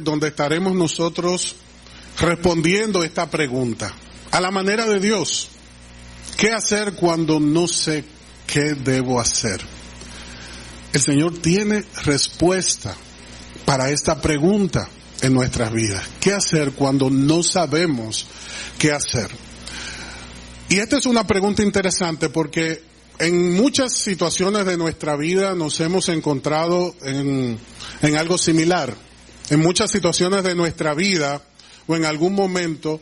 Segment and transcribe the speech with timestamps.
[0.00, 1.56] donde estaremos nosotros
[2.18, 3.92] respondiendo esta pregunta
[4.30, 5.48] a la manera de Dios.
[6.36, 8.04] ¿Qué hacer cuando no sé
[8.46, 9.60] qué debo hacer?
[10.92, 12.94] El Señor tiene respuesta
[13.64, 14.88] para esta pregunta
[15.22, 16.02] en nuestras vidas.
[16.20, 18.26] ¿Qué hacer cuando no sabemos
[18.78, 19.30] qué hacer?
[20.68, 22.82] Y esta es una pregunta interesante porque
[23.18, 27.58] en muchas situaciones de nuestra vida nos hemos encontrado en,
[28.02, 28.94] en algo similar.
[29.50, 31.42] En muchas situaciones de nuestra vida
[31.86, 33.00] o en algún momento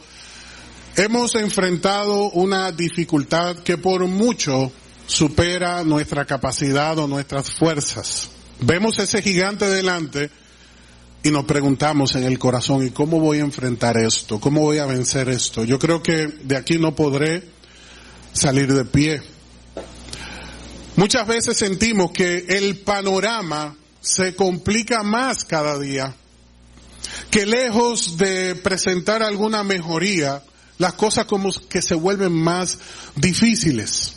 [0.96, 4.72] hemos enfrentado una dificultad que por mucho
[5.06, 8.30] supera nuestra capacidad o nuestras fuerzas.
[8.60, 10.30] Vemos ese gigante delante
[11.22, 14.40] y nos preguntamos en el corazón, ¿y cómo voy a enfrentar esto?
[14.40, 15.64] ¿Cómo voy a vencer esto?
[15.64, 17.42] Yo creo que de aquí no podré
[18.32, 19.22] salir de pie.
[20.96, 26.14] Muchas veces sentimos que el panorama se complica más cada día,
[27.30, 30.42] que lejos de presentar alguna mejoría,
[30.78, 32.78] las cosas como que se vuelven más
[33.16, 34.14] difíciles.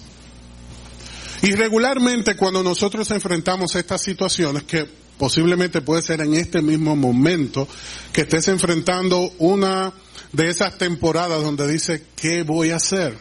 [1.41, 4.87] Y regularmente cuando nosotros enfrentamos estas situaciones, que
[5.17, 7.67] posiblemente puede ser en este mismo momento,
[8.13, 9.93] que estés enfrentando una
[10.31, 13.17] de esas temporadas donde dice, ¿qué voy a hacer?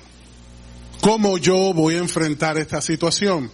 [1.00, 3.50] ¿Cómo yo voy a enfrentar esta situación?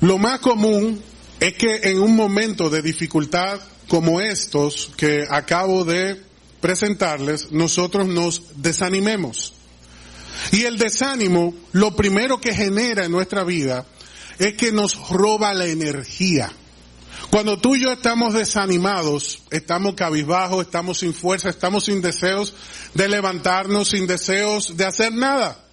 [0.00, 1.02] Lo más común
[1.40, 3.60] es que en un momento de dificultad
[3.90, 6.22] como estos que acabo de
[6.60, 9.52] presentarles, nosotros nos desanimemos.
[10.52, 13.84] Y el desánimo, lo primero que genera en nuestra vida
[14.38, 16.52] es que nos roba la energía.
[17.32, 22.54] Cuando tú y yo estamos desanimados, estamos cabizbajos, estamos sin fuerza, estamos sin deseos
[22.94, 25.64] de levantarnos, sin deseos de hacer nada.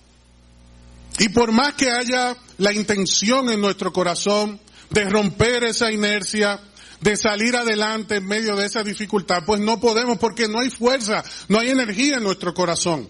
[1.19, 4.59] Y por más que haya la intención en nuestro corazón
[4.89, 6.59] de romper esa inercia,
[7.01, 11.23] de salir adelante en medio de esa dificultad, pues no podemos porque no hay fuerza,
[11.47, 13.09] no hay energía en nuestro corazón.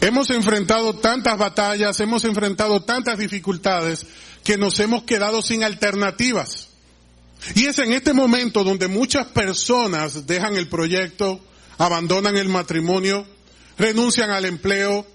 [0.00, 4.06] Hemos enfrentado tantas batallas, hemos enfrentado tantas dificultades
[4.42, 6.68] que nos hemos quedado sin alternativas.
[7.54, 11.40] Y es en este momento donde muchas personas dejan el proyecto,
[11.78, 13.26] abandonan el matrimonio,
[13.78, 15.06] renuncian al empleo,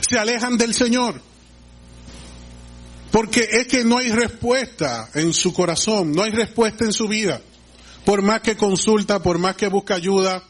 [0.00, 1.20] se alejan del Señor.
[3.14, 7.40] Porque es que no hay respuesta en su corazón, no hay respuesta en su vida.
[8.04, 10.42] Por más que consulta, por más que busca ayuda,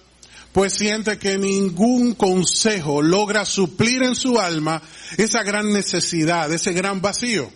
[0.51, 4.81] pues siente que ningún consejo logra suplir en su alma
[5.19, 7.51] esa gran necesidad, ese gran vacío.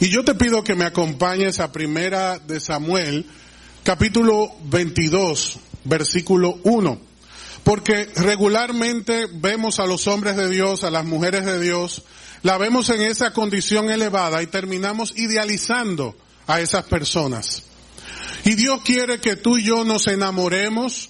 [0.00, 3.26] Y yo te pido que me acompañes a primera de Samuel,
[3.84, 6.98] capítulo 22, versículo 1.
[7.62, 12.02] Porque regularmente vemos a los hombres de Dios, a las mujeres de Dios,
[12.44, 16.14] la vemos en esa condición elevada y terminamos idealizando
[16.46, 17.62] a esas personas.
[18.44, 21.08] Y Dios quiere que tú y yo nos enamoremos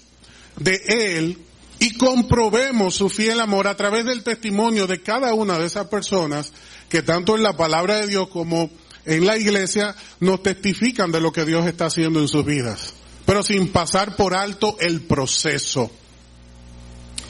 [0.57, 1.39] de Él
[1.81, 6.53] y comprobemos su fiel amor a través del testimonio de cada una de esas personas
[6.89, 8.71] que tanto en la palabra de Dios como
[9.05, 12.95] en la iglesia nos testifican de lo que Dios está haciendo en sus vidas.
[13.27, 15.91] Pero sin pasar por alto el proceso.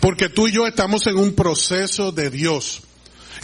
[0.01, 2.83] Porque tú y yo estamos en un proceso de Dios.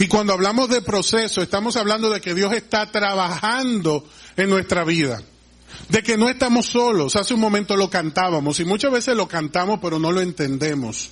[0.01, 4.03] Y cuando hablamos de proceso, estamos hablando de que Dios está trabajando
[4.35, 5.21] en nuestra vida.
[5.89, 7.15] De que no estamos solos.
[7.15, 11.11] Hace un momento lo cantábamos y muchas veces lo cantamos pero no lo entendemos.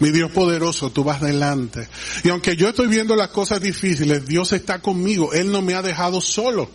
[0.00, 1.88] Mi Dios poderoso, tú vas delante.
[2.24, 5.32] Y aunque yo estoy viendo las cosas difíciles, Dios está conmigo.
[5.32, 6.68] Él no me ha dejado solo.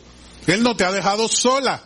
[0.47, 1.83] Él no te ha dejado sola.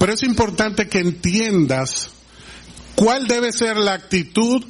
[0.00, 2.10] Pero es importante que entiendas
[2.96, 4.64] cuál debe ser la actitud,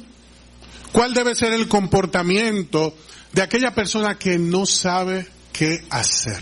[0.91, 2.95] cuál debe ser el comportamiento
[3.33, 6.41] de aquella persona que no sabe qué hacer.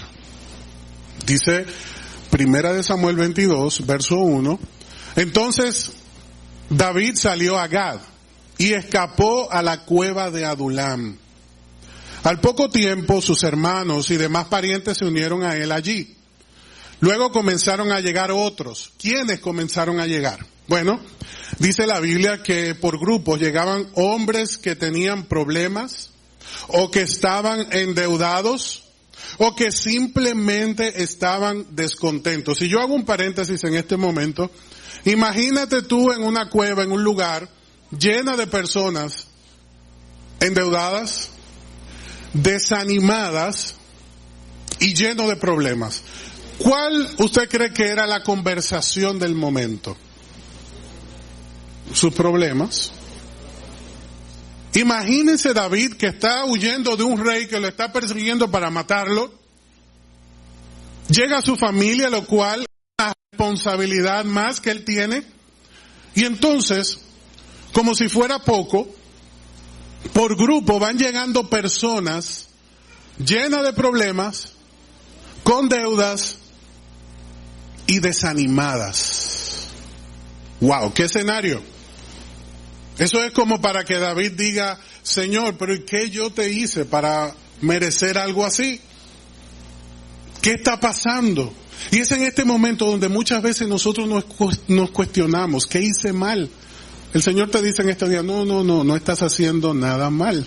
[1.26, 1.66] Dice
[2.30, 4.60] Primera de Samuel 22, verso 1.
[5.16, 5.92] Entonces
[6.70, 8.00] David salió a Gad
[8.58, 11.18] y escapó a la cueva de Adulam.
[12.24, 16.16] Al poco tiempo sus hermanos y demás parientes se unieron a él allí.
[17.00, 18.94] Luego comenzaron a llegar otros.
[19.00, 20.46] ¿Quiénes comenzaron a llegar?
[20.68, 21.02] Bueno,
[21.58, 26.12] dice la Biblia que por grupos llegaban hombres que tenían problemas,
[26.68, 28.84] o que estaban endeudados
[29.38, 32.58] o que simplemente estaban descontentos.
[32.58, 34.52] Si yo hago un paréntesis en este momento,
[35.06, 37.50] imagínate tú en una cueva, en un lugar
[37.98, 39.28] llena de personas
[40.40, 41.30] endeudadas,
[42.34, 43.76] desanimadas
[44.80, 46.02] y lleno de problemas.
[46.58, 49.98] ¿Cuál usted cree que era la conversación del momento?
[51.94, 52.92] Sus problemas,
[54.74, 59.34] Imagínense David que está huyendo de un rey que lo está persiguiendo para matarlo.
[61.10, 65.24] Llega a su familia, lo cual es una responsabilidad más que él tiene.
[66.16, 67.00] Y entonces,
[67.74, 68.88] como si fuera poco,
[70.14, 72.48] por grupo van llegando personas
[73.18, 74.54] llenas de problemas,
[75.44, 76.38] con deudas
[77.88, 79.68] y desanimadas.
[80.60, 81.62] Wow, qué escenario.
[83.02, 88.20] Eso es como para que David diga, Señor, pero ¿qué yo te hice para merecer
[88.20, 88.80] algo así?
[90.40, 91.52] ¿Qué está pasando?
[91.90, 96.48] Y es en este momento donde muchas veces nosotros nos, cuestionamos, ¿qué hice mal?
[97.12, 100.46] El Señor te dice en este día, no, no, no, no estás haciendo nada mal.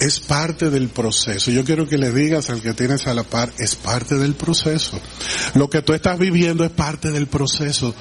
[0.00, 1.52] Es parte del proceso.
[1.52, 5.00] Yo quiero que le digas al que tienes a la par, es parte del proceso.
[5.54, 7.94] Lo que tú estás viviendo es parte del proceso.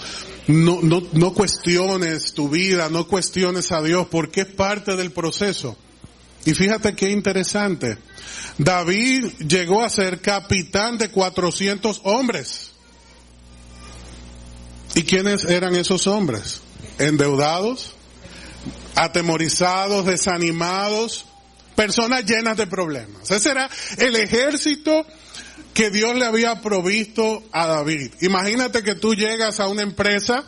[0.47, 5.77] No, no, no cuestiones tu vida, no cuestiones a Dios, porque es parte del proceso.
[6.45, 7.97] Y fíjate qué interesante.
[8.57, 12.71] David llegó a ser capitán de 400 hombres.
[14.95, 16.61] ¿Y quiénes eran esos hombres?
[17.01, 17.93] endeudados,
[18.95, 21.25] atemorizados, desanimados,
[21.75, 23.31] personas llenas de problemas.
[23.31, 25.05] Ese era el ejército
[25.81, 28.11] que Dios le había provisto a David.
[28.21, 30.43] Imagínate que tú llegas a una empresa,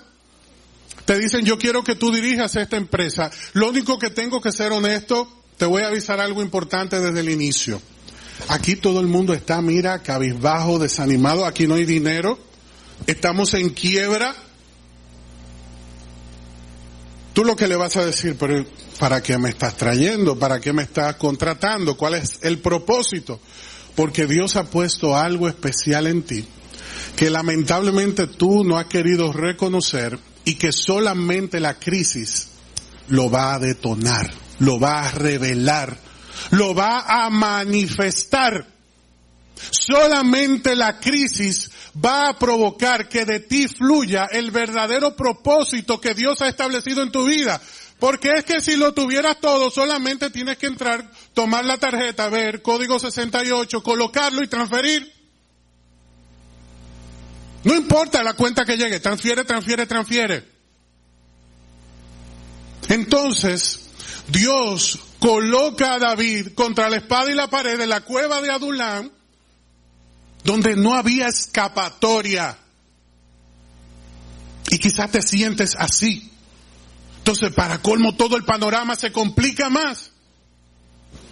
[1.05, 3.31] te dicen yo quiero que tú dirijas esta empresa.
[3.53, 7.29] Lo único que tengo que ser honesto, te voy a avisar algo importante desde el
[7.31, 7.81] inicio.
[8.47, 12.37] Aquí todo el mundo está, mira, cabizbajo, desanimado, aquí no hay dinero,
[13.07, 14.35] estamos en quiebra,
[17.33, 18.63] Tú lo que le vas a decir, pero
[18.99, 20.37] ¿para qué me estás trayendo?
[20.37, 21.97] ¿Para qué me estás contratando?
[21.97, 23.39] ¿Cuál es el propósito?
[23.95, 26.47] Porque Dios ha puesto algo especial en ti
[27.15, 32.49] que lamentablemente tú no has querido reconocer y que solamente la crisis
[33.07, 35.97] lo va a detonar, lo va a revelar,
[36.51, 38.67] lo va a manifestar.
[39.69, 41.69] Solamente la crisis
[42.03, 47.11] va a provocar que de ti fluya el verdadero propósito que Dios ha establecido en
[47.11, 47.61] tu vida.
[48.03, 52.61] Porque es que si lo tuvieras todo, solamente tienes que entrar, tomar la tarjeta, ver
[52.61, 55.09] código 68, colocarlo y transferir.
[57.63, 60.43] No importa la cuenta que llegue, transfiere, transfiere, transfiere.
[62.89, 63.89] Entonces,
[64.27, 69.13] Dios coloca a David contra la espada y la pared de la cueva de Adulán,
[70.43, 72.57] donde no había escapatoria.
[74.71, 76.32] Y quizás te sientes así.
[77.23, 80.11] Entonces, para colmo, todo el panorama se complica más.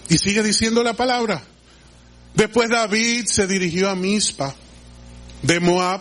[0.08, 1.44] Y sigue diciendo la palabra.
[2.34, 4.56] Después David se dirigió a Mispa
[5.42, 6.00] de Moab,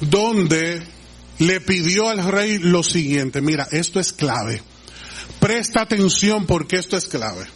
[0.00, 0.86] donde
[1.38, 3.40] le pidió al rey lo siguiente.
[3.40, 4.62] Mira, esto es clave.
[5.40, 7.46] Presta atención porque esto es clave.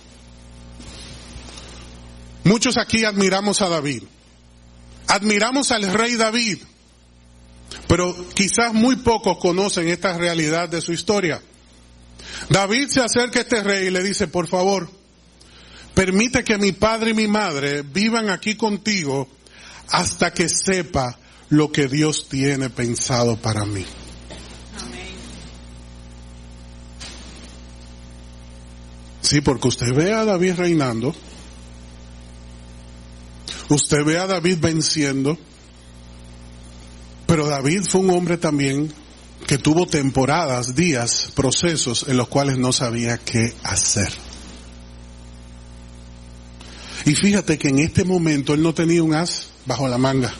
[2.44, 4.04] Muchos aquí admiramos a David.
[5.06, 6.60] Admiramos al rey David,
[7.88, 11.42] pero quizás muy pocos conocen esta realidad de su historia.
[12.50, 14.90] David se acerca a este rey y le dice, por favor,
[15.94, 19.28] permite que mi padre y mi madre vivan aquí contigo
[19.90, 21.18] hasta que sepa
[21.50, 23.84] lo que Dios tiene pensado para mí.
[29.20, 31.14] Sí, porque usted ve a David reinando,
[33.68, 35.36] Usted ve a David venciendo,
[37.26, 38.90] pero David fue un hombre también
[39.48, 44.12] que tuvo temporadas, días, procesos en los cuales no sabía qué hacer.
[47.06, 50.34] Y fíjate que en este momento él no tenía un as bajo la manga.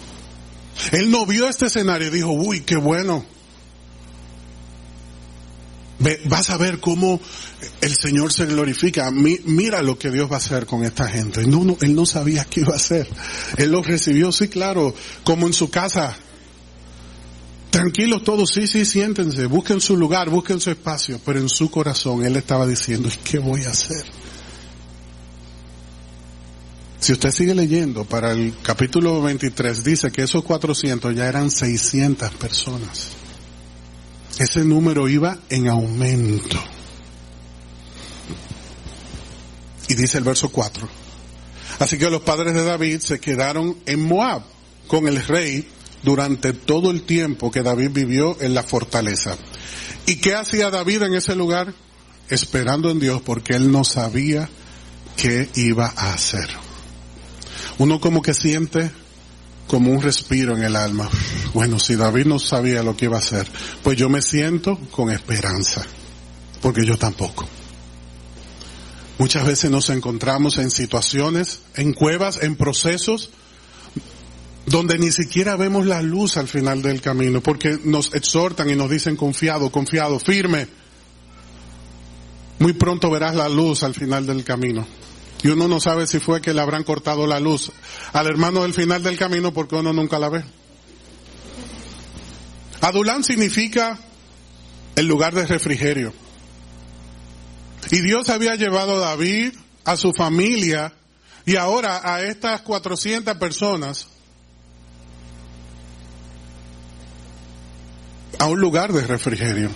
[0.93, 3.25] Él no vio este escenario y dijo, uy, qué bueno,
[6.27, 7.19] vas a ver cómo
[7.81, 9.11] el Señor se glorifica.
[9.11, 11.47] mira lo que Dios va a hacer con esta gente.
[11.47, 13.09] No, no, él no sabía qué iba a hacer.
[13.57, 16.19] Él lo recibió, sí, claro, como en su casa.
[17.81, 22.25] Tranquilos todos, sí, sí, siéntense, busquen su lugar, busquen su espacio, pero en su corazón
[22.25, 24.05] él estaba diciendo, ¿qué voy a hacer?
[27.01, 32.31] Si usted sigue leyendo, para el capítulo 23 dice que esos 400 ya eran 600
[32.33, 33.19] personas
[34.39, 36.59] ese número iba en aumento.
[39.89, 40.89] Y dice el verso 4.
[41.81, 44.43] Así que los padres de David se quedaron en Moab
[44.87, 45.69] con el rey
[46.03, 49.37] durante todo el tiempo que David vivió en la fortaleza.
[50.07, 51.75] ¿Y qué hacía David en ese lugar?
[52.29, 54.49] Esperando en Dios porque él no sabía
[55.17, 56.49] qué iba a hacer.
[57.79, 58.91] Uno como que siente
[59.67, 61.09] como un respiro en el alma.
[61.55, 63.47] Bueno, si David no sabía lo que iba a hacer,
[63.83, 65.85] pues yo me siento con esperanza,
[66.61, 67.47] porque yo tampoco.
[69.19, 73.31] Muchas veces nos encontramos en situaciones, en cuevas, en procesos,
[74.69, 78.91] donde ni siquiera vemos la luz al final del camino, porque nos exhortan y nos
[78.91, 80.69] dicen confiado, confiado, firme.
[82.59, 84.87] Muy pronto verás la luz al final del camino.
[85.43, 87.71] Y uno no sabe si fue que le habrán cortado la luz
[88.13, 90.45] al hermano del final del camino porque uno nunca la ve.
[92.81, 93.99] Adulán significa
[94.97, 96.13] el lugar de refrigerio.
[97.91, 99.53] Y Dios había llevado a David,
[99.85, 100.93] a su familia
[101.47, 104.09] y ahora a estas 400 personas
[108.39, 109.71] a un lugar de refrigerio.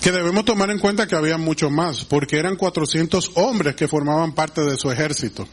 [0.00, 4.32] Que debemos tomar en cuenta que había mucho más, porque eran 400 hombres que formaban
[4.32, 5.46] parte de su ejército.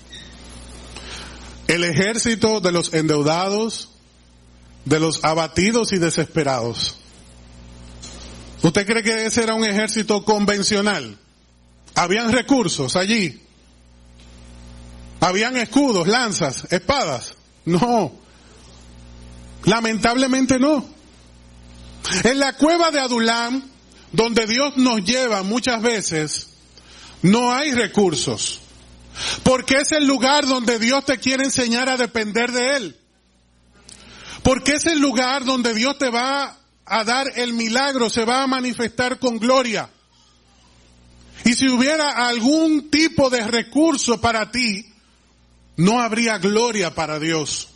[1.67, 3.89] El ejército de los endeudados,
[4.85, 6.97] de los abatidos y desesperados.
[8.61, 11.17] ¿Usted cree que ese era un ejército convencional?
[11.95, 13.41] ¿Habían recursos allí?
[15.19, 17.33] ¿Habían escudos, lanzas, espadas?
[17.65, 18.11] No.
[19.63, 20.94] Lamentablemente no.
[22.23, 23.63] En la cueva de Adulam,
[24.11, 26.49] donde Dios nos lleva muchas veces,
[27.21, 28.61] no hay recursos.
[29.43, 32.99] Porque es el lugar donde Dios te quiere enseñar a depender de Él.
[34.43, 38.47] Porque es el lugar donde Dios te va a dar el milagro, se va a
[38.47, 39.89] manifestar con gloria.
[41.43, 44.85] Y si hubiera algún tipo de recurso para ti,
[45.77, 47.69] no habría gloria para Dios.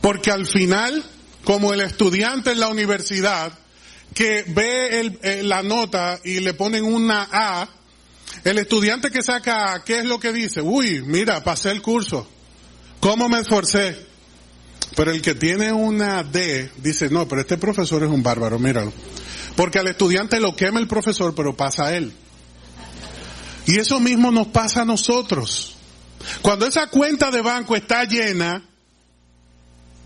[0.00, 1.04] Porque al final
[1.44, 3.52] como el estudiante en la universidad
[4.14, 7.68] que ve eh, la nota y le ponen una A,
[8.44, 10.60] el estudiante que saca A, ¿qué es lo que dice?
[10.60, 12.28] Uy, mira, pasé el curso.
[13.00, 14.06] ¿Cómo me esforcé?
[14.96, 18.92] Pero el que tiene una D dice, no, pero este profesor es un bárbaro, míralo.
[19.56, 22.12] Porque al estudiante lo quema el profesor, pero pasa a él.
[23.66, 25.76] Y eso mismo nos pasa a nosotros.
[26.42, 28.62] Cuando esa cuenta de banco está llena,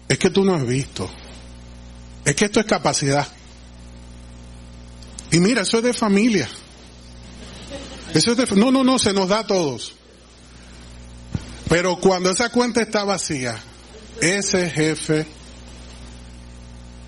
[0.08, 1.10] es que tú no has visto.
[2.24, 3.26] Es que esto es capacidad.
[5.30, 6.48] Y mira, eso es de familia.
[8.14, 9.94] Eso es de, no, no, no, se nos da a todos.
[11.68, 13.60] Pero cuando esa cuenta está vacía,
[14.20, 15.26] ese jefe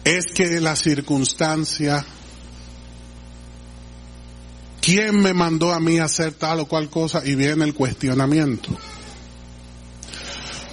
[0.04, 2.04] es que la circunstancia,
[4.80, 7.22] ¿quién me mandó a mí hacer tal o cual cosa?
[7.24, 8.76] Y viene el cuestionamiento.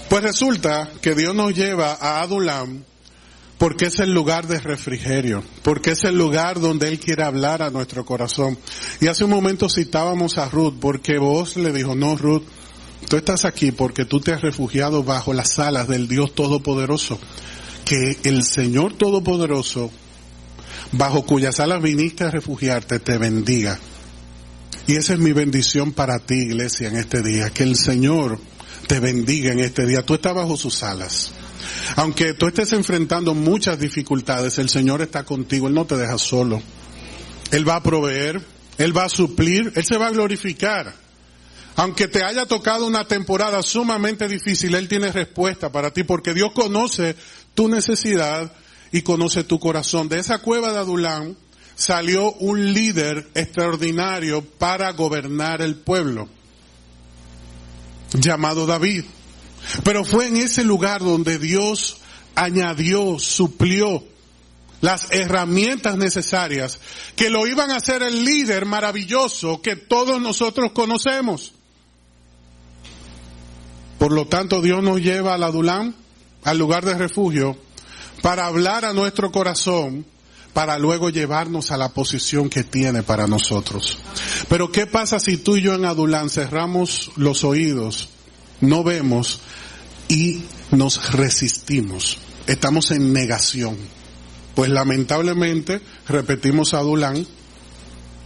[0.10, 2.84] Pues resulta que Dios nos lleva a Adulam
[3.64, 7.70] porque es el lugar de refrigerio, porque es el lugar donde Él quiere hablar a
[7.70, 8.58] nuestro corazón.
[9.00, 12.44] Y hace un momento citábamos a Ruth, porque vos le dijo, no Ruth,
[13.08, 17.18] tú estás aquí porque tú te has refugiado bajo las alas del Dios Todopoderoso.
[17.86, 19.92] Que el Señor Todopoderoso,
[20.92, 23.80] bajo cuyas alas viniste a refugiarte, te bendiga.
[24.88, 27.50] Y esa es mi bendición para ti, iglesia, en este día.
[27.50, 28.42] Que el Señor
[28.90, 30.06] te bendiga en este día.
[30.06, 31.32] Tú estás bajo sus alas.
[31.96, 36.62] Aunque tú estés enfrentando muchas dificultades, el Señor está contigo, Él no te deja solo.
[37.52, 38.42] Él va a proveer,
[38.78, 40.94] Él va a suplir, Él se va a glorificar.
[41.76, 46.52] Aunque te haya tocado una temporada sumamente difícil, Él tiene respuesta para ti porque Dios
[46.54, 47.16] conoce
[47.56, 48.52] tu necesidad
[48.92, 50.08] y conoce tu corazón.
[50.08, 51.36] De esa cueva de Adulán
[51.76, 56.30] salió un líder extraordinario para gobernar el pueblo,
[58.14, 59.04] llamado David.
[59.84, 61.98] Pero fue en ese lugar donde Dios
[62.36, 64.04] añadió, suplió
[64.82, 66.80] las herramientas necesarias
[67.16, 71.54] que lo iban a hacer el líder maravilloso que todos nosotros conocemos.
[73.98, 75.96] Por lo tanto, Dios nos lleva al Adulán,
[76.44, 77.58] al lugar de refugio,
[78.22, 80.06] para hablar a nuestro corazón,
[80.52, 83.98] para luego llevarnos a la posición que tiene para nosotros.
[84.50, 88.10] Pero ¿qué pasa si tú y yo en Adulán cerramos los oídos,
[88.64, 89.42] no vemos
[90.08, 92.18] y nos resistimos.
[92.48, 93.78] Estamos en negación.
[94.56, 97.26] Pues lamentablemente repetimos a Adulán,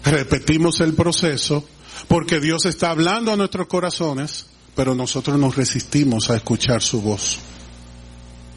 [0.03, 1.65] repetimos el proceso,
[2.08, 7.39] porque Dios está hablando a nuestros corazones, pero nosotros nos resistimos a escuchar su voz.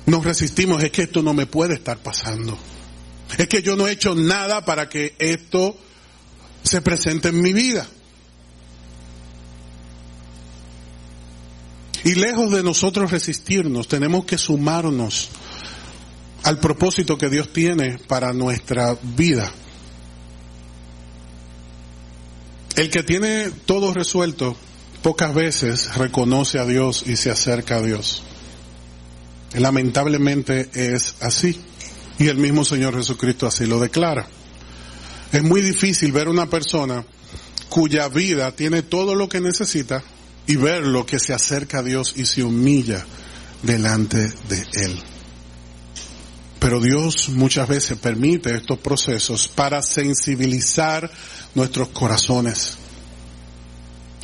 [0.07, 2.59] Nos resistimos, es que esto no me puede estar pasando.
[3.39, 5.77] Es que yo no he hecho nada para que esto
[6.63, 7.87] se presente en mi vida.
[12.05, 15.31] Y lejos de nosotros resistirnos, tenemos que sumarnos
[16.43, 19.53] al propósito que Dios tiene para nuestra vida.
[22.77, 24.57] El que tiene todo resuelto
[25.03, 28.23] pocas veces reconoce a Dios y se acerca a Dios.
[29.55, 31.61] Lamentablemente es así.
[32.19, 34.27] Y el mismo Señor Jesucristo así lo declara.
[35.33, 37.05] Es muy difícil ver una persona
[37.69, 40.03] cuya vida tiene todo lo que necesita,
[40.47, 43.05] y verlo que se acerca a Dios y se humilla
[43.63, 45.03] delante de Él.
[46.59, 51.11] Pero Dios muchas veces permite estos procesos para sensibilizar
[51.55, 52.77] nuestros corazones.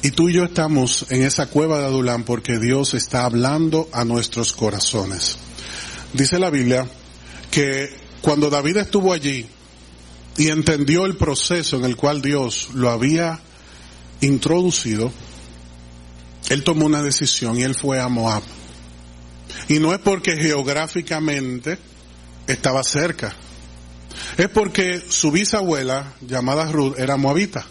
[0.03, 4.05] Y tú y yo estamos en esa cueva de Adulán porque Dios está hablando a
[4.05, 5.39] nuestros corazones.
[6.13, 6.87] Dice la Biblia
[7.51, 7.89] que
[8.21, 9.47] cuando David estuvo allí
[10.37, 13.41] y entendió el proceso en el cual Dios lo había
[14.21, 15.11] introducido,
[16.49, 18.43] él tomó una decisión y él fue a Moab.
[19.69, 21.79] Y no es porque geográficamente
[22.47, 23.35] estaba cerca,
[24.37, 27.67] es porque su bisabuela, llamada Ruth, era moabita.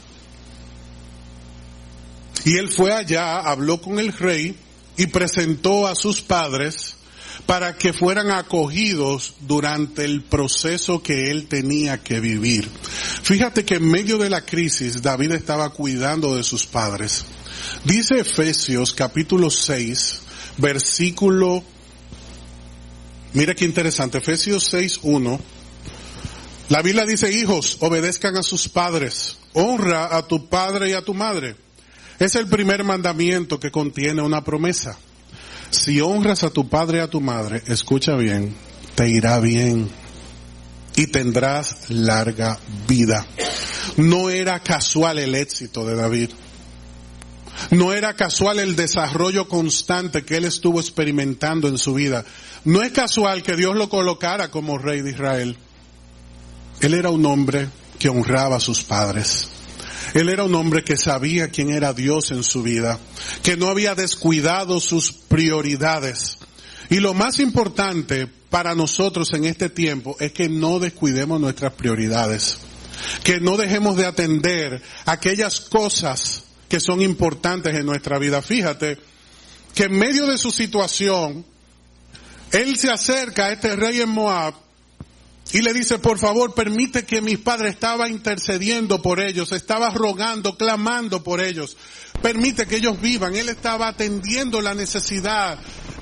[2.43, 4.55] Y él fue allá, habló con el rey
[4.97, 6.95] y presentó a sus padres
[7.45, 12.69] para que fueran acogidos durante el proceso que él tenía que vivir.
[13.23, 17.25] Fíjate que en medio de la crisis David estaba cuidando de sus padres.
[17.83, 20.21] Dice Efesios capítulo 6,
[20.57, 21.63] versículo,
[23.33, 25.39] mira qué interesante, Efesios 6, 1.
[26.69, 31.13] La Biblia dice, hijos, obedezcan a sus padres, honra a tu padre y a tu
[31.13, 31.55] madre.
[32.17, 34.97] Es el primer mandamiento que contiene una promesa.
[35.69, 38.55] Si honras a tu padre y a tu madre, escucha bien,
[38.95, 39.89] te irá bien
[40.95, 43.25] y tendrás larga vida.
[43.97, 46.29] No era casual el éxito de David.
[47.71, 52.25] No era casual el desarrollo constante que él estuvo experimentando en su vida.
[52.63, 55.57] No es casual que Dios lo colocara como rey de Israel.
[56.81, 57.67] Él era un hombre
[57.99, 59.49] que honraba a sus padres.
[60.13, 62.99] Él era un hombre que sabía quién era Dios en su vida,
[63.43, 66.37] que no había descuidado sus prioridades.
[66.89, 72.59] Y lo más importante para nosotros en este tiempo es que no descuidemos nuestras prioridades,
[73.23, 76.44] que no dejemos de atender aquellas cosas
[76.75, 78.41] que son importantes en nuestra vida.
[78.41, 78.97] Fíjate
[79.73, 81.45] que en medio de su situación,
[82.51, 84.53] él se acerca a este rey en Moab
[85.53, 90.57] y le dice, por favor, permite que mis padres estaba intercediendo por ellos, estaba rogando,
[90.57, 91.77] clamando por ellos.
[92.21, 93.38] Permite que ellos vivan.
[93.38, 95.57] Él estaba atendiendo la necesidad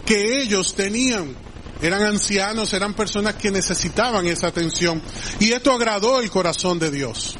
[0.07, 1.36] que ellos tenían.
[1.83, 5.03] Eran ancianos, eran personas que necesitaban esa atención.
[5.39, 7.38] Y esto agradó el corazón de Dios.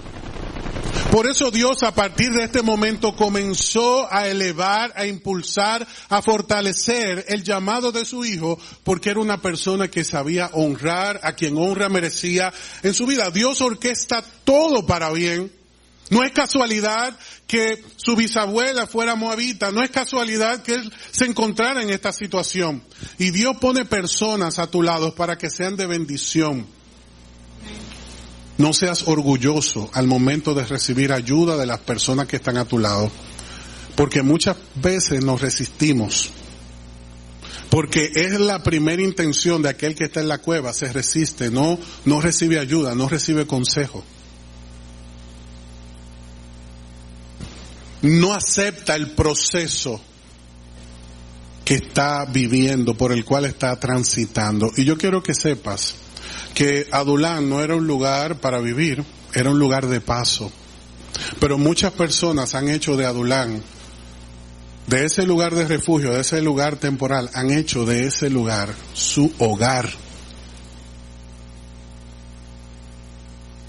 [1.12, 7.26] Por eso Dios a partir de este momento comenzó a elevar, a impulsar, a fortalecer
[7.28, 11.88] el llamado de su hijo, porque era una persona que sabía honrar a quien honra
[11.88, 13.30] merecía en su vida.
[13.30, 15.52] Dios orquesta todo para bien.
[16.10, 17.17] No es casualidad
[17.48, 22.84] que su bisabuela fuera moabita, no es casualidad que él se encontrara en esta situación.
[23.19, 26.65] Y Dios pone personas a tu lado para que sean de bendición.
[28.63, 32.80] No seas orgulloso al momento de recibir ayuda de las personas que están a tu
[32.80, 33.12] lado,
[33.97, 36.30] porque muchas veces nos resistimos,
[37.69, 41.78] porque es la primera intención de aquel que está en la cueva, se resiste, no,
[42.06, 44.02] no recibe ayuda, no recibe consejo.
[48.02, 49.99] No acepta el proceso
[51.65, 54.71] que está viviendo, por el cual está transitando.
[54.78, 55.95] Y yo quiero que sepas,
[56.54, 60.52] que Adulán no era un lugar para vivir, era un lugar de paso.
[61.39, 63.62] Pero muchas personas han hecho de Adulán,
[64.88, 69.32] de ese lugar de refugio, de ese lugar temporal, han hecho de ese lugar su
[69.39, 69.89] hogar.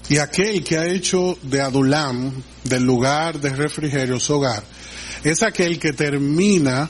[0.07, 4.63] Y aquel que ha hecho de Adulán, del lugar de refrigerio, su hogar,
[5.23, 6.89] es aquel que termina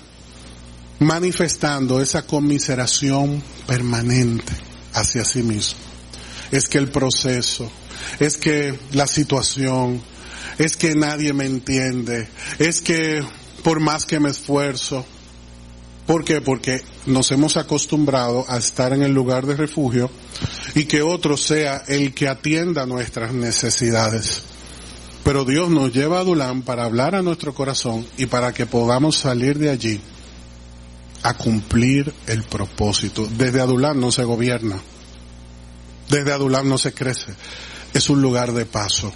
[0.99, 4.53] manifestando esa conmiseración permanente
[4.93, 5.84] hacia sí mismo
[6.51, 7.69] es que el proceso,
[8.19, 10.01] es que la situación,
[10.57, 12.27] es que nadie me entiende,
[12.59, 13.23] es que
[13.63, 15.05] por más que me esfuerzo,
[16.05, 16.41] ¿por qué?
[16.41, 20.09] Porque nos hemos acostumbrado a estar en el lugar de refugio
[20.75, 24.43] y que otro sea el que atienda nuestras necesidades.
[25.23, 29.17] Pero Dios nos lleva a Adulán para hablar a nuestro corazón y para que podamos
[29.17, 29.99] salir de allí
[31.23, 33.27] a cumplir el propósito.
[33.35, 34.79] Desde Adulán no se gobierna.
[36.09, 37.33] Desde Adulam no se crece.
[37.93, 39.13] Es un lugar de paso.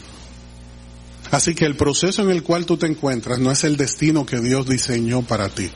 [1.32, 4.39] Así que el proceso en el cual tú te encuentras no es el destino que
[4.39, 5.69] Dios diseñó para ti.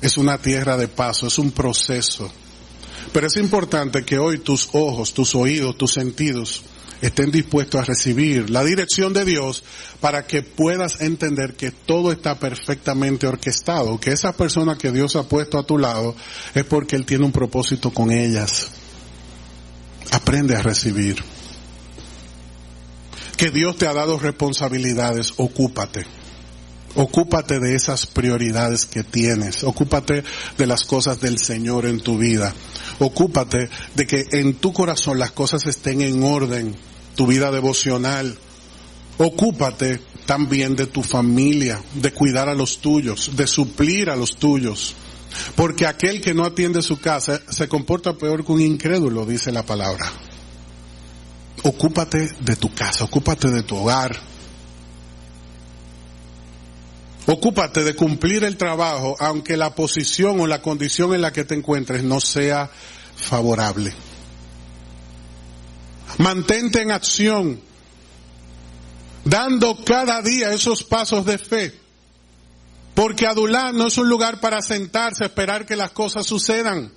[0.00, 2.32] Es una tierra de paso, es un proceso.
[3.12, 6.62] Pero es importante que hoy tus ojos, tus oídos, tus sentidos
[7.02, 9.62] estén dispuestos a recibir la dirección de Dios
[10.00, 15.24] para que puedas entender que todo está perfectamente orquestado, que esa persona que Dios ha
[15.24, 16.14] puesto a tu lado
[16.54, 18.70] es porque Él tiene un propósito con ellas.
[20.10, 21.22] Aprende a recibir.
[23.36, 26.04] Que Dios te ha dado responsabilidades, ocúpate.
[26.96, 29.62] Ocúpate de esas prioridades que tienes.
[29.62, 30.24] Ocúpate
[30.58, 32.52] de las cosas del Señor en tu vida.
[32.98, 36.76] Ocúpate de que en tu corazón las cosas estén en orden.
[37.14, 38.36] Tu vida devocional.
[39.18, 44.94] Ocúpate también de tu familia, de cuidar a los tuyos, de suplir a los tuyos.
[45.54, 49.64] Porque aquel que no atiende su casa se comporta peor que un incrédulo, dice la
[49.64, 50.10] palabra.
[51.62, 54.18] Ocúpate de tu casa, ocúpate de tu hogar,
[57.26, 61.54] Ocúpate de cumplir el trabajo aunque la posición o la condición en la que te
[61.54, 62.68] encuentres no sea
[63.14, 63.92] favorable.
[66.18, 67.60] Mantente en acción,
[69.24, 71.79] dando cada día esos pasos de fe.
[73.00, 76.92] Porque Adulán no es un lugar para sentarse a esperar que las cosas sucedan.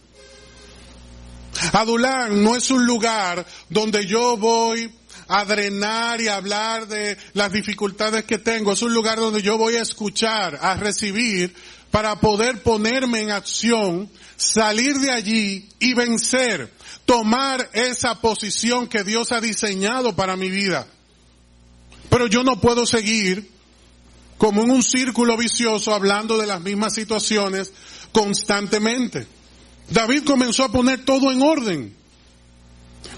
[1.72, 4.94] Adulán no es un lugar donde yo voy
[5.30, 8.74] a drenar y hablar de las dificultades que tengo.
[8.74, 11.56] Es un lugar donde yo voy a escuchar, a recibir,
[11.90, 16.70] para poder ponerme en acción, salir de allí y vencer,
[17.06, 20.86] tomar esa posición que Dios ha diseñado para mi vida.
[22.10, 23.53] Pero yo no puedo seguir
[24.38, 27.72] como en un círculo vicioso hablando de las mismas situaciones
[28.12, 29.28] constantemente.
[29.90, 31.96] David comenzó a poner todo en orden.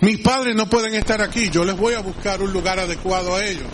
[0.02, 3.46] Mis padres no pueden estar aquí, yo les voy a buscar un lugar adecuado a
[3.46, 3.68] ellos.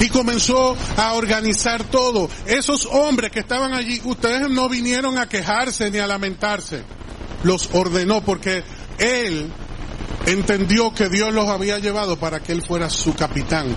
[0.00, 2.30] Y comenzó a organizar todo.
[2.46, 6.84] Esos hombres que estaban allí, ustedes no vinieron a quejarse ni a lamentarse.
[7.42, 8.62] Los ordenó porque
[8.98, 9.50] él
[10.26, 13.76] entendió que Dios los había llevado para que él fuera su capitán.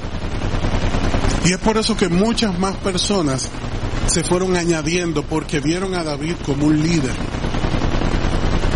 [1.45, 3.49] Y es por eso que muchas más personas
[4.07, 7.15] se fueron añadiendo porque vieron a David como un líder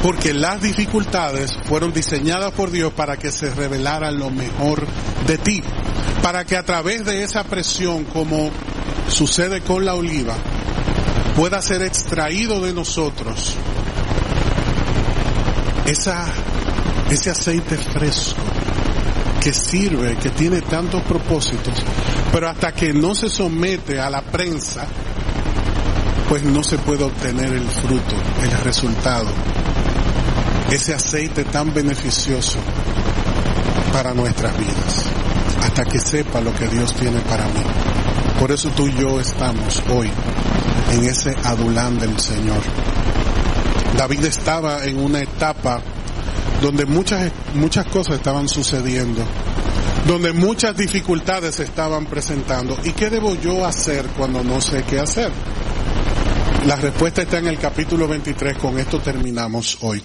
[0.06, 4.86] porque las dificultades fueron diseñadas por Dios para que se revelara lo mejor
[5.26, 5.64] de ti.
[6.22, 8.52] Para que a través de esa presión, como
[9.10, 10.36] sucede con la oliva,
[11.36, 13.56] pueda ser extraído de nosotros
[15.88, 18.44] ese aceite fresco
[19.42, 21.84] que sirve, que tiene tantos propósitos,
[22.36, 24.86] pero hasta que no se somete a la prensa,
[26.28, 29.30] pues no se puede obtener el fruto, el resultado
[30.70, 32.60] ese aceite tan beneficioso
[33.94, 35.06] para nuestras vidas,
[35.64, 37.64] hasta que sepa lo que Dios tiene para mí.
[38.38, 40.12] Por eso tú y yo estamos hoy
[40.92, 42.62] en ese adulán del Señor.
[43.98, 45.80] David estaba en una etapa
[46.62, 49.24] donde muchas, muchas cosas estaban sucediendo,
[50.06, 52.78] donde muchas dificultades se estaban presentando.
[52.84, 55.32] ¿Y qué debo yo hacer cuando no sé qué hacer?
[56.68, 60.02] La respuesta está en el capítulo 23, con esto terminamos hoy.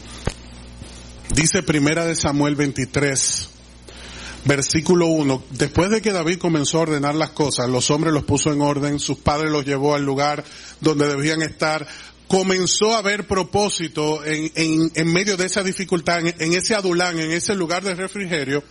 [1.35, 3.49] Dice Primera de Samuel 23,
[4.47, 8.53] versículo 1, después de que David comenzó a ordenar las cosas, los hombres los puso
[8.53, 10.45] en orden, sus padres los llevó al lugar
[10.81, 11.87] donde debían estar,
[12.27, 17.33] comenzó a haber propósito en, en, medio de esa dificultad, en, en ese adulán, en
[17.33, 18.65] ese lugar de refrigerio,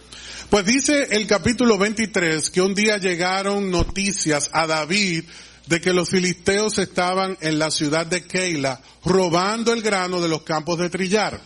[0.49, 5.25] pues dice el capítulo 23 que un día llegaron noticias a David
[5.67, 10.41] de que los filisteos estaban en la ciudad de Keila robando el grano de los
[10.41, 11.39] campos de trillar.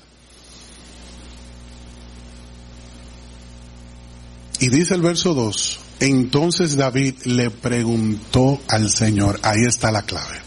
[4.59, 10.39] Y dice el verso 2, entonces David le preguntó al Señor, ahí está la clave.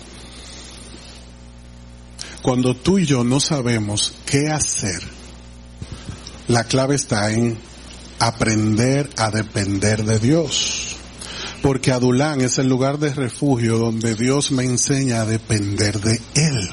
[2.41, 5.03] Cuando tú y yo no sabemos qué hacer,
[6.49, 7.59] la clave está en
[8.19, 10.97] aprender a depender de Dios.
[11.63, 16.71] Porque Adulán es el lugar de refugio donde Dios me enseña a depender de Él.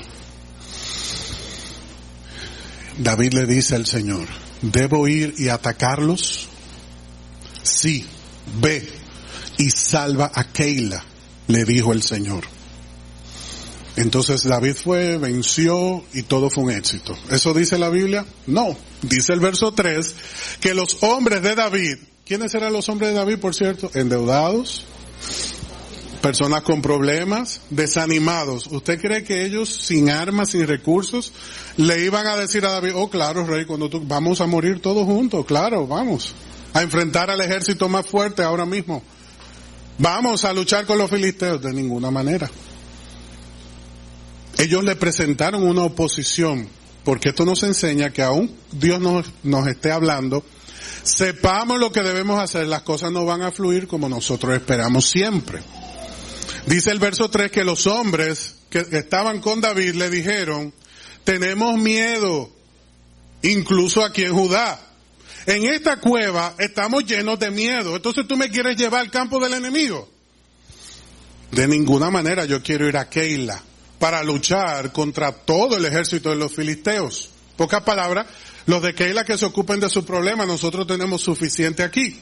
[2.98, 4.28] David le dice al Señor,
[4.62, 6.50] ¿debo ir y atacarlos?
[7.64, 8.06] sí,
[8.62, 8.88] ve
[9.58, 11.04] y salva a Keila,
[11.48, 12.44] le dijo el Señor.
[13.96, 17.16] Entonces David fue, venció y todo fue un éxito.
[17.30, 18.26] ¿Eso dice la Biblia?
[18.48, 18.76] No.
[19.04, 20.16] Dice el verso 3
[20.60, 23.92] que los hombres de David, ¿quiénes eran los hombres de David, por cierto?
[23.94, 24.86] Endeudados,
[26.22, 28.68] personas con problemas, desanimados.
[28.68, 31.34] ¿Usted cree que ellos sin armas, sin recursos,
[31.76, 35.06] le iban a decir a David, oh claro, rey, cuando tú, vamos a morir todos
[35.06, 36.34] juntos, claro, vamos
[36.74, 39.04] a enfrentar al ejército más fuerte ahora mismo.
[39.98, 42.50] Vamos a luchar con los filisteos de ninguna manera.
[44.58, 46.68] Ellos le presentaron una oposición,
[47.04, 50.46] porque esto nos enseña que aún Dios nos, nos esté hablando,
[51.04, 55.62] sepamos lo que debemos hacer, las cosas no van a fluir como nosotros esperamos siempre.
[56.66, 60.74] Dice el verso 3 que los hombres que estaban con David le dijeron,
[61.24, 62.50] tenemos miedo,
[63.42, 64.80] incluso aquí en Judá
[65.46, 67.96] en esta cueva estamos llenos de miedo.
[67.96, 70.10] Entonces tú me quieres llevar al campo del enemigo.
[71.52, 73.62] De ninguna manera yo quiero ir a Keila
[74.04, 77.30] para luchar contra todo el ejército de los filisteos.
[77.56, 78.28] Pocas palabras,
[78.66, 82.20] los de Keila que se ocupen de su problema, nosotros tenemos suficiente aquí.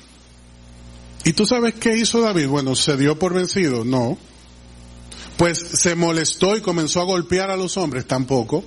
[1.24, 2.50] ¿Y tú sabes qué hizo David?
[2.50, 3.84] Bueno, ¿se dio por vencido?
[3.84, 4.15] No.
[5.38, 8.63] Pues se molestó y comenzó a golpear a los hombres, tampoco.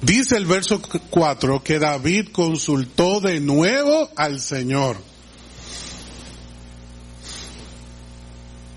[0.00, 4.96] Dice el verso 4 que David consultó de nuevo al Señor.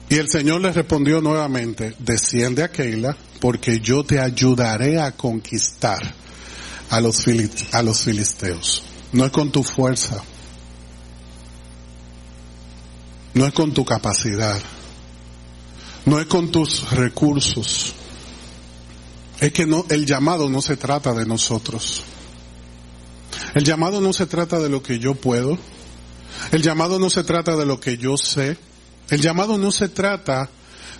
[0.09, 6.01] Y el Señor le respondió nuevamente, desciende a Keila porque yo te ayudaré a conquistar
[6.89, 7.25] a los,
[7.71, 8.83] a los filisteos.
[9.11, 10.23] No es con tu fuerza,
[13.35, 14.59] no es con tu capacidad,
[16.05, 17.93] no es con tus recursos.
[19.39, 22.03] Es que no, el llamado no se trata de nosotros.
[23.53, 25.57] El llamado no se trata de lo que yo puedo.
[26.51, 28.57] El llamado no se trata de lo que yo sé.
[29.09, 30.49] El llamado no se trata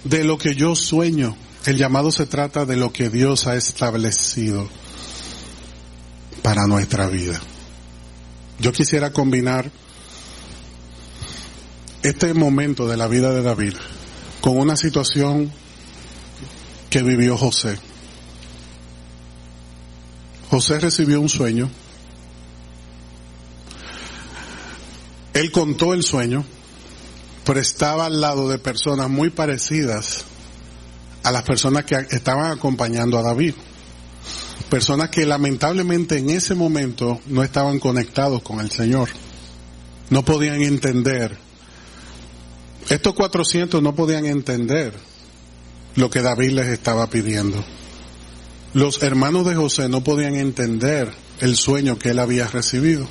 [0.03, 1.35] de lo que yo sueño.
[1.65, 4.67] El llamado se trata de lo que Dios ha establecido
[6.41, 7.39] para nuestra vida.
[8.59, 9.69] Yo quisiera combinar
[12.01, 13.73] este momento de la vida de David
[14.41, 15.51] con una situación
[16.89, 17.77] que vivió José.
[20.49, 21.69] José recibió un sueño.
[25.33, 26.43] Él contó el sueño
[27.49, 30.23] pero estaba al lado de personas muy parecidas
[31.23, 33.55] a las personas que estaban acompañando a David.
[34.69, 39.09] Personas que lamentablemente en ese momento no estaban conectados con el Señor.
[40.12, 41.35] No podían entender.
[42.88, 44.93] Estos 400 no podían entender
[45.95, 47.65] lo que David les estaba pidiendo.
[48.75, 53.07] Los hermanos de José no podían entender el sueño que él había recibido.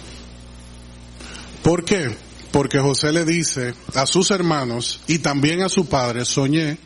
[1.64, 2.27] ¿Por qué?
[2.58, 6.76] Porque José le dice a sus hermanos y también a su padre, soñé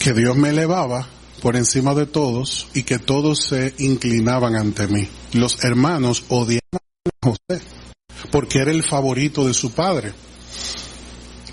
[0.00, 1.06] que Dios me elevaba
[1.40, 5.08] por encima de todos y que todos se inclinaban ante mí.
[5.32, 7.62] Los hermanos odiaban a José
[8.32, 10.12] porque era el favorito de su padre.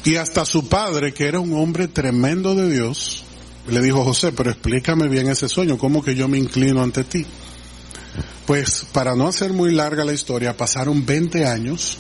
[0.03, 3.23] Y hasta su padre, que era un hombre tremendo de Dios,
[3.67, 7.23] le dijo, José, pero explícame bien ese sueño, ¿cómo que yo me inclino ante ti?
[8.47, 11.99] Pues para no hacer muy larga la historia, pasaron 20 años,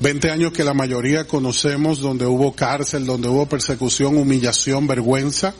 [0.00, 5.54] 20 años que la mayoría conocemos, donde hubo cárcel, donde hubo persecución, humillación, vergüenza.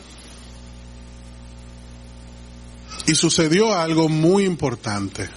[3.06, 5.28] Y sucedió algo muy importante.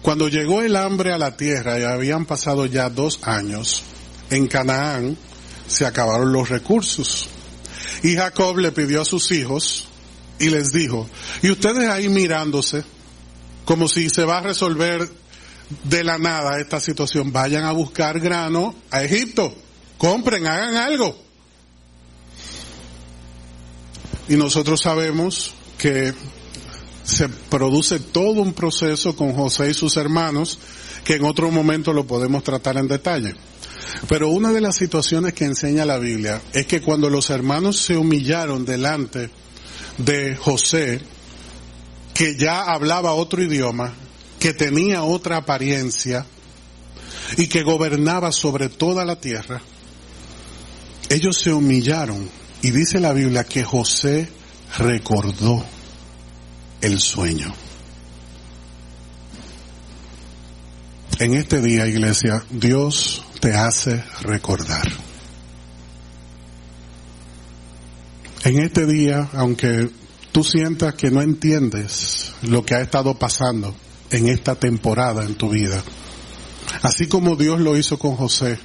[0.00, 3.84] Cuando llegó el hambre a la tierra y habían pasado ya dos años,
[4.30, 5.16] en Canaán
[5.68, 7.28] se acabaron los recursos.
[8.02, 9.86] Y Jacob le pidió a sus hijos
[10.40, 11.08] y les dijo,
[11.40, 12.82] y ustedes ahí mirándose,
[13.64, 15.08] como si se va a resolver
[15.84, 19.54] de la nada esta situación, vayan a buscar grano a Egipto,
[19.98, 21.16] compren, hagan algo.
[24.28, 26.14] Y nosotros sabemos que
[27.04, 30.58] se produce todo un proceso con José y sus hermanos,
[31.04, 33.34] que en otro momento lo podemos tratar en detalle.
[34.08, 37.96] Pero una de las situaciones que enseña la Biblia es que cuando los hermanos se
[37.96, 39.30] humillaron delante
[39.98, 41.00] de José,
[42.14, 43.92] que ya hablaba otro idioma,
[44.42, 46.26] que tenía otra apariencia
[47.36, 49.62] y que gobernaba sobre toda la tierra,
[51.08, 52.28] ellos se humillaron
[52.60, 54.28] y dice la Biblia que José
[54.78, 55.64] recordó
[56.80, 57.54] el sueño.
[61.20, 64.88] En este día, iglesia, Dios te hace recordar.
[68.42, 69.88] En este día, aunque
[70.32, 73.72] tú sientas que no entiendes lo que ha estado pasando
[74.12, 75.82] en esta temporada en tu vida,
[76.82, 78.58] así como Dios lo hizo con José,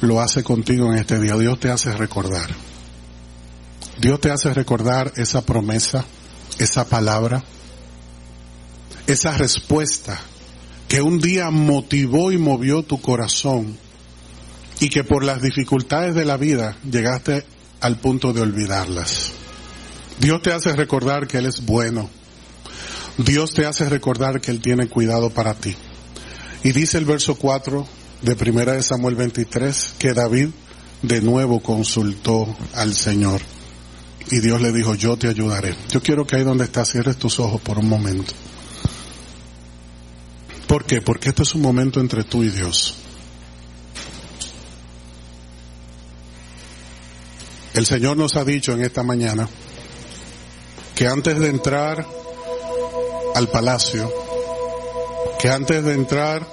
[0.00, 1.36] lo hace contigo en este día.
[1.36, 2.48] Dios te hace recordar.
[4.00, 6.04] Dios te hace recordar esa promesa,
[6.58, 7.42] esa palabra,
[9.06, 10.20] esa respuesta
[10.86, 13.76] que un día motivó y movió tu corazón
[14.80, 17.44] y que por las dificultades de la vida llegaste
[17.80, 19.32] al punto de olvidarlas.
[20.20, 22.08] Dios te hace recordar que Él es bueno.
[23.18, 25.74] Dios te hace recordar que Él tiene cuidado para ti.
[26.62, 27.86] Y dice el verso 4
[28.22, 30.48] de primera de Samuel 23 que David
[31.02, 33.40] de nuevo consultó al Señor.
[34.30, 35.74] Y Dios le dijo, yo te ayudaré.
[35.90, 38.34] Yo quiero que ahí donde estás cierres tus ojos por un momento.
[40.68, 41.00] ¿Por qué?
[41.00, 42.96] Porque este es un momento entre tú y Dios.
[47.74, 49.48] El Señor nos ha dicho en esta mañana
[50.94, 52.17] que antes de entrar
[53.38, 54.12] al palacio,
[55.38, 56.44] que antes de entrar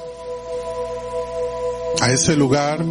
[2.00, 2.86] a ese lugar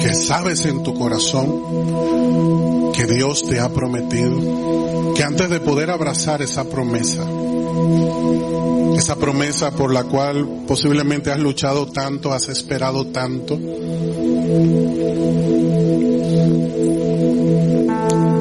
[0.00, 6.40] que sabes en tu corazón que Dios te ha prometido, que antes de poder abrazar
[6.40, 7.24] esa promesa,
[8.96, 13.58] esa promesa por la cual posiblemente has luchado tanto, has esperado tanto,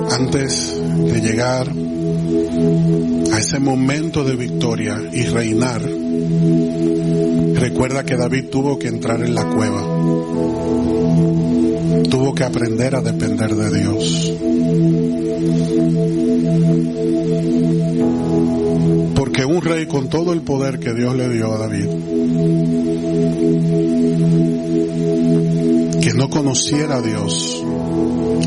[0.10, 1.70] antes de llegar
[3.38, 5.82] ese momento de victoria y reinar,
[7.54, 9.82] recuerda que David tuvo que entrar en la cueva,
[12.10, 14.34] tuvo que aprender a depender de Dios.
[19.16, 21.88] Porque un rey con todo el poder que Dios le dio a David,
[26.02, 27.64] que no conociera a Dios,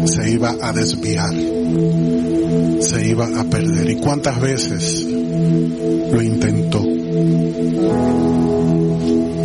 [0.04, 1.34] se iba a desviar,
[2.80, 3.90] se iba a perder.
[3.90, 6.80] ¿Y cuántas veces lo intentó?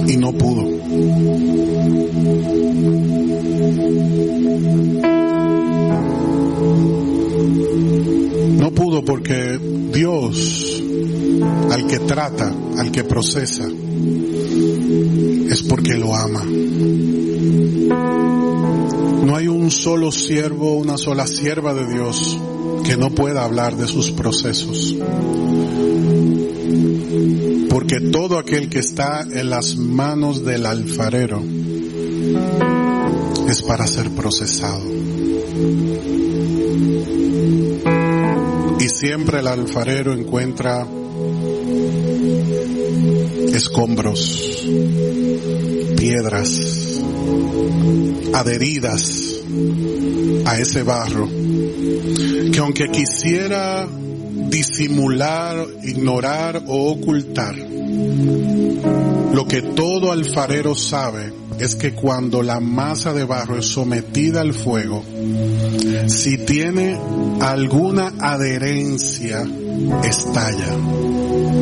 [0.08, 0.64] Y no pudo.
[8.60, 9.60] No pudo porque
[9.94, 10.84] Dios,
[11.72, 13.68] al que trata, al que procesa,
[15.50, 16.44] es porque lo ama.
[19.26, 22.38] No hay un solo siervo, una sola sierva de Dios
[22.86, 24.96] que no pueda hablar de sus procesos.
[27.70, 31.44] Porque todo aquel que está en las manos del alfarero
[33.50, 34.84] es para ser procesado.
[38.80, 40.88] Y siempre el alfarero encuentra
[43.54, 44.68] escombros,
[45.98, 47.02] piedras,
[48.34, 49.42] adheridas
[50.46, 51.28] a ese barro,
[52.52, 53.88] que aunque quisiera
[54.50, 63.26] disimular, ignorar o ocultar, lo que todo alfarero sabe es que cuando la masa de
[63.26, 65.04] barro es sometida al fuego,
[66.08, 66.98] si tiene
[67.42, 69.46] alguna adherencia,
[70.04, 70.78] estalla,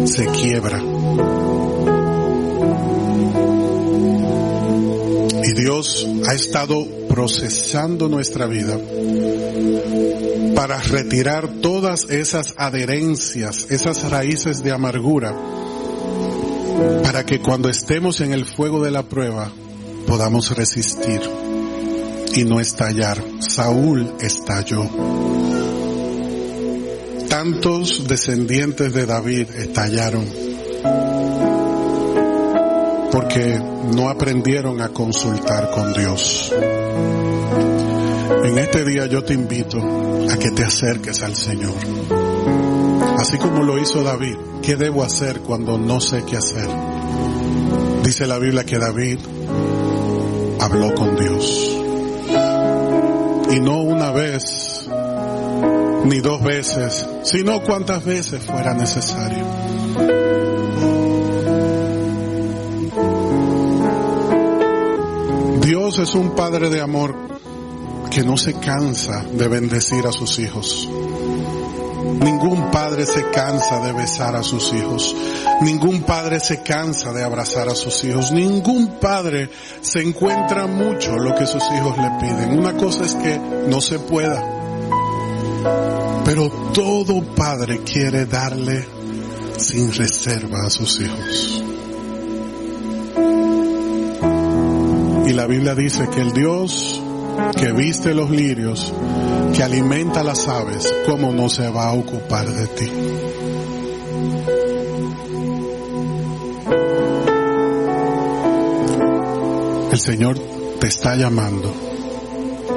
[0.06, 0.82] se quiebra.
[5.44, 8.80] Y Dios ha estado procesando nuestra vida
[10.56, 15.36] para retirar todas esas adherencias, esas raíces de amargura,
[17.04, 19.52] para que cuando estemos en el fuego de la prueba
[20.08, 21.22] podamos resistir
[22.36, 23.24] y no estallar.
[23.40, 24.90] Saúl estalló.
[27.30, 30.26] Tantos descendientes de David estallaron
[33.12, 33.60] porque
[33.96, 36.52] no aprendieron a consultar con Dios.
[38.94, 39.80] Día yo te invito
[40.30, 41.74] a que te acerques al Señor.
[43.18, 46.68] Así como lo hizo David, ¿qué debo hacer cuando no sé qué hacer?
[48.04, 49.18] Dice la Biblia que David
[50.60, 51.76] habló con Dios.
[53.52, 54.88] Y no una vez,
[56.06, 59.44] ni dos veces, sino cuantas veces fuera necesario.
[65.62, 67.33] Dios es un Padre de amor
[68.14, 70.88] que no se cansa de bendecir a sus hijos.
[72.22, 75.16] Ningún padre se cansa de besar a sus hijos.
[75.62, 78.32] Ningún padre se cansa de abrazar a sus hijos.
[78.32, 79.50] Ningún padre
[79.82, 82.60] se encuentra mucho lo que sus hijos le piden.
[82.60, 84.44] Una cosa es que no se pueda.
[86.24, 88.86] Pero todo padre quiere darle
[89.58, 91.64] sin reserva a sus hijos.
[95.26, 97.02] Y la Biblia dice que el Dios
[97.56, 98.94] que viste los lirios,
[99.56, 102.92] que alimenta las aves, ¿cómo no se va a ocupar de ti?
[109.92, 110.40] El Señor
[110.80, 111.74] te está llamando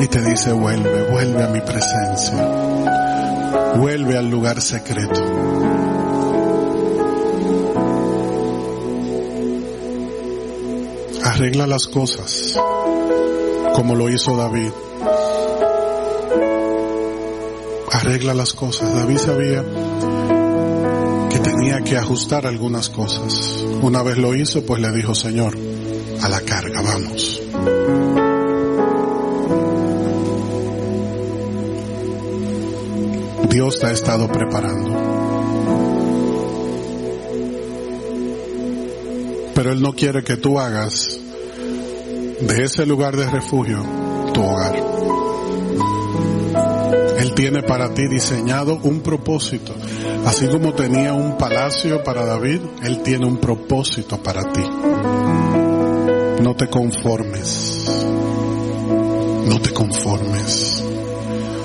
[0.00, 2.46] y te dice, vuelve, vuelve a mi presencia,
[3.76, 5.22] vuelve al lugar secreto.
[11.24, 12.59] Arregla las cosas
[13.77, 14.70] como lo hizo David.
[17.93, 18.95] Arregla las cosas.
[18.95, 19.62] David sabía
[21.29, 23.62] que tenía que ajustar algunas cosas.
[23.83, 25.59] Una vez lo hizo, pues le dijo, Señor,
[26.22, 27.43] a la carga, vamos.
[33.51, 34.91] Dios te ha estado preparando.
[39.55, 41.26] Pero Él no quiere que tú hagas
[42.41, 43.82] de ese lugar de refugio
[44.32, 44.76] tu hogar.
[47.18, 49.74] Él tiene para ti diseñado un propósito.
[50.26, 54.62] Así como tenía un palacio para David, Él tiene un propósito para ti.
[56.43, 57.87] No te conformes.
[59.49, 60.84] No te conformes.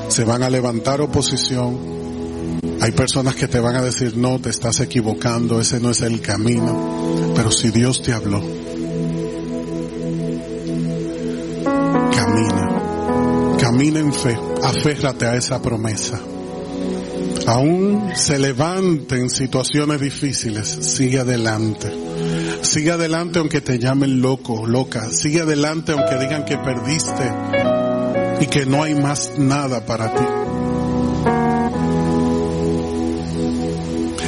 [0.07, 1.91] Se van a levantar oposición.
[2.79, 6.21] Hay personas que te van a decir, no, te estás equivocando, ese no es el
[6.21, 7.33] camino.
[7.35, 8.41] Pero si Dios te habló,
[13.81, 13.99] camina.
[13.99, 14.37] En fe.
[14.63, 16.19] Aférrate a esa promesa.
[17.47, 21.91] Aún se levanten situaciones difíciles, sigue adelante.
[22.61, 25.09] Sigue adelante aunque te llamen loco, loca.
[25.09, 27.31] Sigue adelante aunque digan que perdiste
[28.41, 30.23] y que no hay más nada para ti.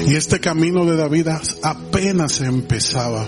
[0.08, 1.28] Y este camino de David
[1.62, 3.28] apenas empezaba.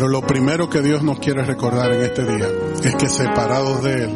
[0.00, 2.48] Pero lo primero que Dios nos quiere recordar en este día
[2.82, 4.10] es que separados de Él,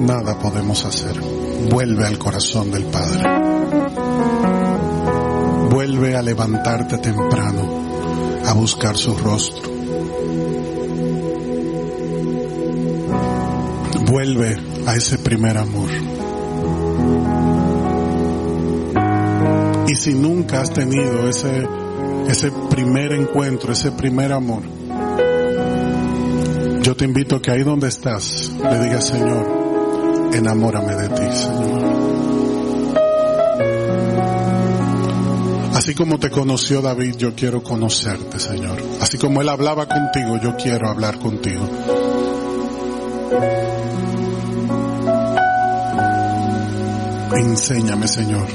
[0.00, 1.14] nada podemos hacer.
[1.70, 3.22] Vuelve al corazón del Padre.
[5.70, 7.62] Vuelve a levantarte temprano,
[8.46, 9.62] a buscar su rostro.
[14.10, 14.56] Vuelve
[14.88, 15.90] a ese primer amor.
[19.86, 21.64] Y si nunca has tenido ese,
[22.26, 24.77] ese primer encuentro, ese primer amor,
[26.98, 31.78] te invito a que ahí donde estás le digas, Señor, enamórame de ti, Señor.
[35.74, 38.82] Así como te conoció David, yo quiero conocerte, Señor.
[39.00, 41.68] Así como Él hablaba contigo, yo quiero hablar contigo.
[47.36, 48.48] Enséñame, Señor,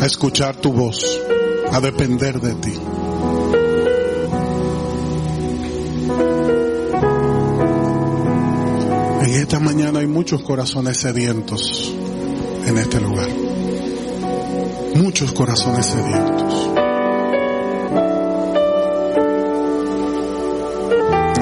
[0.00, 1.20] a escuchar tu voz,
[1.70, 2.72] a depender de ti.
[9.46, 11.94] Esta mañana hay muchos corazones sedientos
[12.66, 13.28] en este lugar.
[14.96, 16.70] Muchos corazones sedientos.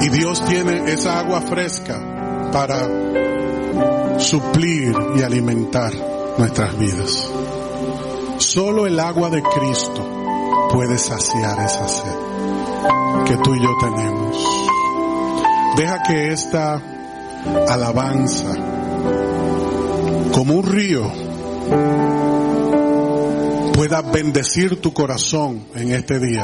[0.03, 5.91] Y Dios tiene esa agua fresca para suplir y alimentar
[6.37, 7.27] nuestras vidas.
[8.37, 12.15] Solo el agua de Cristo puede saciar esa sed
[13.25, 14.37] que tú y yo tenemos.
[15.75, 16.94] Deja que esta
[17.69, 18.53] alabanza
[20.33, 21.03] como un río
[23.73, 26.43] pueda bendecir tu corazón en este día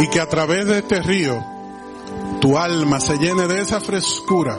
[0.00, 1.44] y que a través de este río
[2.40, 4.58] tu alma se llene de esa frescura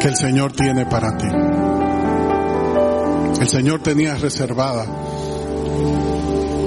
[0.00, 1.28] que el Señor tiene para ti.
[3.40, 4.86] El Señor tenía reservada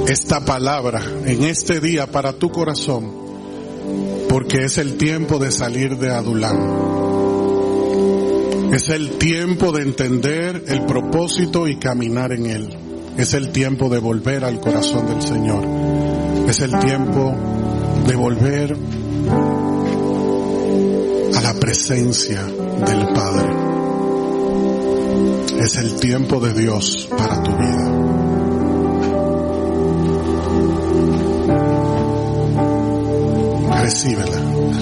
[0.07, 3.18] esta palabra en este día para tu corazón
[4.30, 6.57] porque es el tiempo de salir de Adulán.
[8.71, 12.69] Es el tiempo de entender el propósito y caminar en él.
[13.17, 15.65] Es el tiempo de volver al corazón del Señor.
[16.47, 17.36] Es el tiempo
[18.07, 18.77] de volver
[21.36, 23.49] a la presencia del Padre.
[25.59, 27.78] Es el tiempo de Dios para tu vida.
[33.90, 34.38] Recíbela,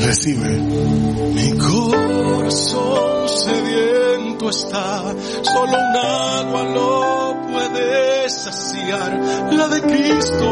[0.05, 0.49] recibe.
[0.49, 9.17] Mi corazón sediento está, solo un agua lo puede saciar,
[9.53, 10.49] la de Cristo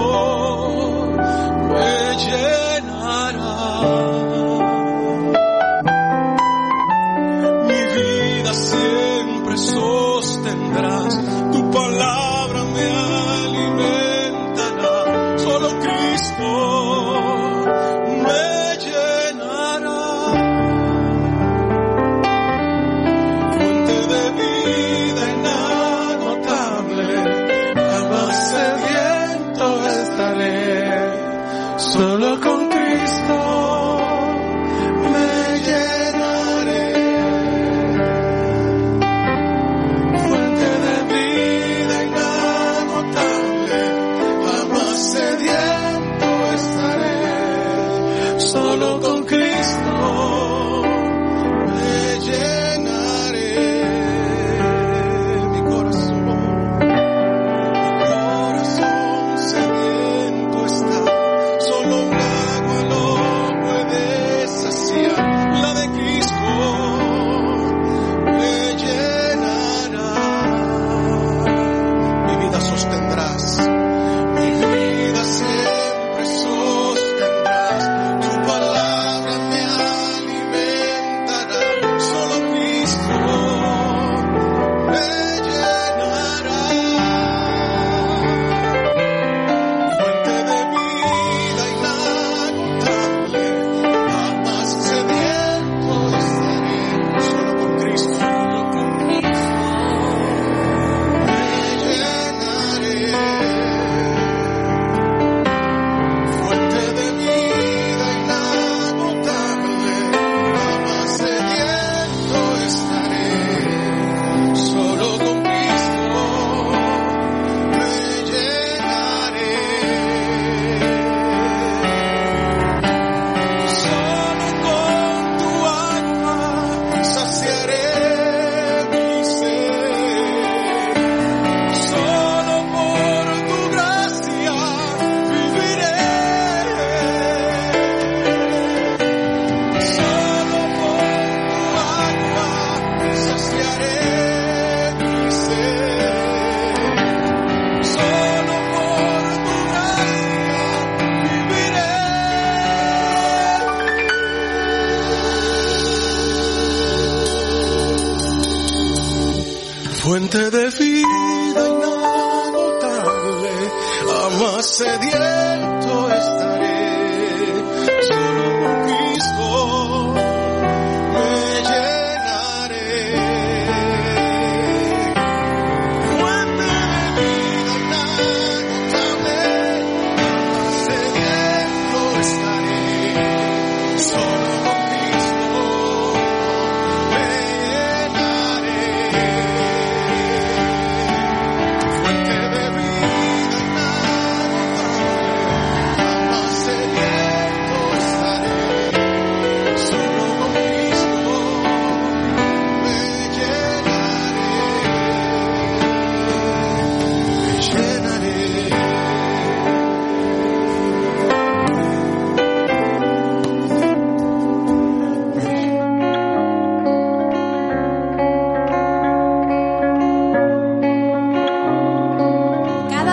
[1.67, 3.65] me llenará.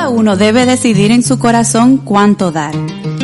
[0.02, 2.74] Cada uno debe decidir en su corazón cuánto dar.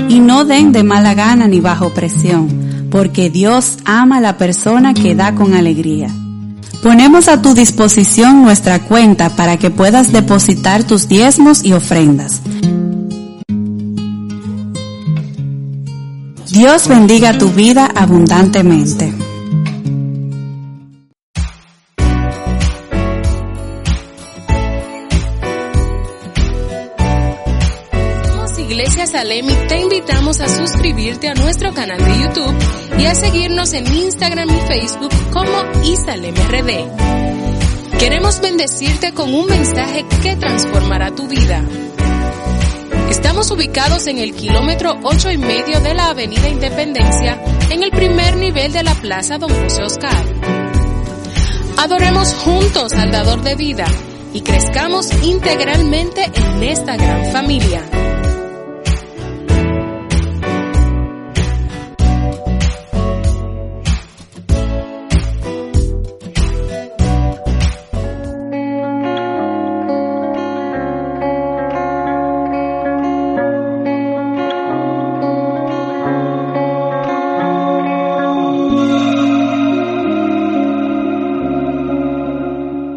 [0.08, 4.94] Y no den de mala gana ni bajo presión, porque Dios ama a la persona
[4.94, 6.08] que da con alegría.
[6.80, 12.42] Ponemos a tu disposición nuestra cuenta para que puedas depositar tus diezmos y ofrendas.
[16.52, 19.12] Dios bendiga tu vida abundantemente.
[29.08, 32.54] Somos Iglesia Salem y te invitamos a suscribirte a nuestro canal de YouTube
[32.98, 36.88] y a seguirnos en Instagram y Facebook como IsalemRD.
[37.98, 41.64] Queremos bendecirte con un mensaje que transformará tu vida.
[43.10, 48.36] Estamos ubicados en el kilómetro ocho y medio de la Avenida Independencia, en el primer
[48.36, 50.24] nivel de la Plaza Don José Oscar.
[51.78, 53.86] Adoremos juntos al dador de vida
[54.32, 57.82] y crezcamos integralmente en esta gran familia.